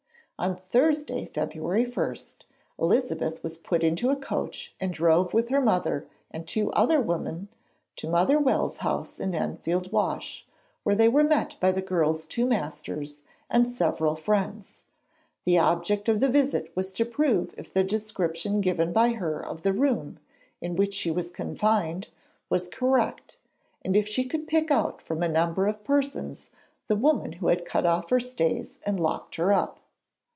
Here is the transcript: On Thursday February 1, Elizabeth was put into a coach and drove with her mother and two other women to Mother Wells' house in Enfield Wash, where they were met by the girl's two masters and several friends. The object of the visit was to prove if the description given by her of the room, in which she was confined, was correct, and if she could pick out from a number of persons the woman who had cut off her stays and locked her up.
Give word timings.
On 0.39 0.55
Thursday 0.55 1.25
February 1.25 1.83
1, 1.85 2.15
Elizabeth 2.79 3.43
was 3.43 3.59
put 3.59 3.83
into 3.83 4.09
a 4.09 4.15
coach 4.15 4.73
and 4.79 4.91
drove 4.91 5.35
with 5.35 5.49
her 5.49 5.61
mother 5.61 6.07
and 6.31 6.47
two 6.47 6.71
other 6.71 6.99
women 6.99 7.47
to 7.97 8.09
Mother 8.09 8.39
Wells' 8.39 8.77
house 8.77 9.19
in 9.19 9.35
Enfield 9.35 9.91
Wash, 9.91 10.43
where 10.81 10.95
they 10.95 11.07
were 11.07 11.23
met 11.23 11.57
by 11.59 11.71
the 11.71 11.79
girl's 11.83 12.25
two 12.25 12.47
masters 12.47 13.21
and 13.51 13.69
several 13.69 14.15
friends. 14.15 14.85
The 15.45 15.59
object 15.59 16.09
of 16.09 16.21
the 16.21 16.27
visit 16.29 16.71
was 16.75 16.91
to 16.93 17.05
prove 17.05 17.53
if 17.55 17.71
the 17.71 17.83
description 17.83 18.61
given 18.61 18.91
by 18.91 19.09
her 19.11 19.39
of 19.45 19.61
the 19.61 19.73
room, 19.73 20.17
in 20.59 20.75
which 20.75 20.95
she 20.95 21.11
was 21.11 21.29
confined, 21.29 22.07
was 22.49 22.67
correct, 22.67 23.37
and 23.85 23.95
if 23.95 24.07
she 24.07 24.23
could 24.23 24.47
pick 24.47 24.71
out 24.71 25.03
from 25.03 25.21
a 25.21 25.29
number 25.29 25.67
of 25.67 25.83
persons 25.83 26.49
the 26.87 26.95
woman 26.95 27.33
who 27.33 27.47
had 27.49 27.63
cut 27.63 27.85
off 27.85 28.09
her 28.09 28.19
stays 28.19 28.79
and 28.87 28.99
locked 28.99 29.35
her 29.35 29.53
up. 29.53 29.77